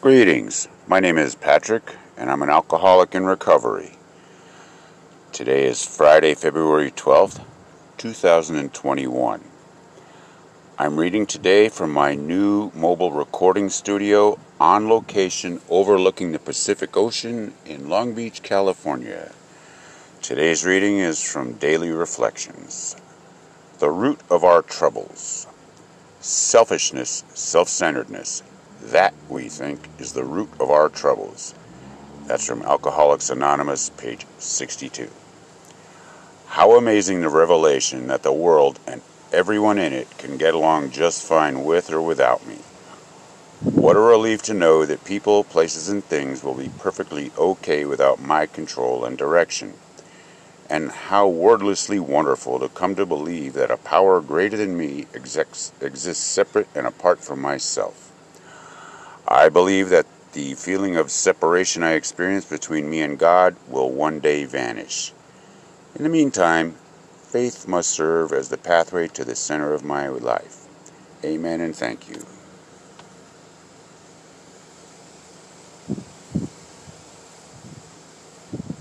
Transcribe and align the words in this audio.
Greetings. 0.00 0.68
My 0.86 1.00
name 1.00 1.18
is 1.18 1.34
Patrick, 1.34 1.96
and 2.16 2.30
I'm 2.30 2.42
an 2.42 2.50
alcoholic 2.50 3.16
in 3.16 3.24
recovery. 3.24 3.96
Today 5.32 5.66
is 5.66 5.84
Friday, 5.84 6.34
February 6.34 6.92
12th, 6.92 7.44
2021. 7.96 9.42
I'm 10.78 11.00
reading 11.00 11.26
today 11.26 11.68
from 11.68 11.90
my 11.90 12.14
new 12.14 12.70
mobile 12.76 13.10
recording 13.10 13.70
studio 13.70 14.38
on 14.60 14.88
location 14.88 15.60
overlooking 15.68 16.30
the 16.30 16.38
Pacific 16.38 16.96
Ocean 16.96 17.52
in 17.66 17.88
Long 17.88 18.14
Beach, 18.14 18.40
California. 18.44 19.32
Today's 20.22 20.64
reading 20.64 20.98
is 20.98 21.28
from 21.28 21.54
Daily 21.54 21.90
Reflections. 21.90 22.94
The 23.80 23.90
root 23.90 24.20
of 24.30 24.44
our 24.44 24.62
troubles. 24.62 25.48
Selfishness, 26.20 27.24
self 27.34 27.66
centeredness, 27.66 28.44
that, 28.82 29.14
we 29.28 29.48
think, 29.48 29.88
is 29.98 30.12
the 30.12 30.24
root 30.24 30.50
of 30.60 30.70
our 30.70 30.88
troubles. 30.88 31.54
That's 32.26 32.46
from 32.46 32.62
Alcoholics 32.62 33.30
Anonymous, 33.30 33.90
page 33.90 34.26
62. 34.38 35.10
How 36.48 36.76
amazing 36.76 37.20
the 37.20 37.28
revelation 37.28 38.06
that 38.08 38.22
the 38.22 38.32
world 38.32 38.78
and 38.86 39.02
everyone 39.32 39.78
in 39.78 39.92
it 39.92 40.16
can 40.18 40.38
get 40.38 40.54
along 40.54 40.90
just 40.90 41.26
fine 41.26 41.64
with 41.64 41.90
or 41.90 42.00
without 42.00 42.46
me. 42.46 42.56
What 43.76 43.96
a 43.96 44.00
relief 44.00 44.42
to 44.42 44.54
know 44.54 44.84
that 44.86 45.04
people, 45.04 45.44
places, 45.44 45.88
and 45.88 46.02
things 46.02 46.42
will 46.42 46.54
be 46.54 46.70
perfectly 46.78 47.30
okay 47.38 47.84
without 47.84 48.20
my 48.20 48.46
control 48.46 49.04
and 49.04 49.16
direction. 49.16 49.74
And 50.70 50.90
how 50.90 51.28
wordlessly 51.28 51.98
wonderful 51.98 52.58
to 52.60 52.68
come 52.68 52.94
to 52.96 53.06
believe 53.06 53.54
that 53.54 53.70
a 53.70 53.76
power 53.76 54.20
greater 54.20 54.56
than 54.56 54.76
me 54.76 55.06
exists 55.14 55.72
separate 56.18 56.68
and 56.74 56.86
apart 56.86 57.20
from 57.20 57.40
myself. 57.40 58.07
I 59.30 59.50
believe 59.50 59.90
that 59.90 60.06
the 60.32 60.54
feeling 60.54 60.96
of 60.96 61.10
separation 61.10 61.82
I 61.82 61.92
experience 61.92 62.46
between 62.46 62.88
me 62.88 63.02
and 63.02 63.18
God 63.18 63.56
will 63.68 63.90
one 63.90 64.20
day 64.20 64.46
vanish. 64.46 65.12
In 65.94 66.02
the 66.02 66.08
meantime, 66.08 66.76
faith 67.24 67.68
must 67.68 67.90
serve 67.90 68.32
as 68.32 68.48
the 68.48 68.56
pathway 68.56 69.06
to 69.08 69.26
the 69.26 69.36
center 69.36 69.74
of 69.74 69.84
my 69.84 70.08
life. 70.08 70.66
Amen 71.22 71.60
and 71.60 71.76
thank 71.76 72.08
you. 72.08 72.24